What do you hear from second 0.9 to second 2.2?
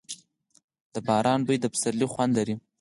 د باران بوی د پسرلي